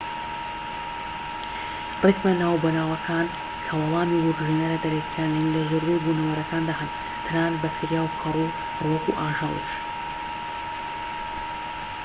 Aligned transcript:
ریتمە 2.05 2.31
ناوبەناوەکان 2.41 3.25
کە 3.65 3.73
وەڵامی 3.81 4.23
وروژێنەرە 4.25 4.77
دەرەکیەکان 4.83 5.29
نین 5.35 5.47
لە 5.55 5.61
زۆربەی 5.69 6.01
بونەوەرەکاندا 6.03 6.73
هەن 6.79 6.89
تەنانەت 7.25 7.55
بەکتریا 7.63 8.01
و 8.05 8.15
کەڕوو 8.21 8.49
و 8.51 8.77
ڕووەك 8.83 9.05
و 9.07 9.17
ئاژەڵیش 9.19 9.71